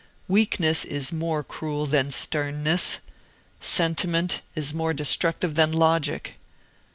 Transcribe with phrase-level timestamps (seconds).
[0.27, 3.01] Weakness is more cruel than sternness.
[3.59, 6.37] Sentiment is more destructive than logic."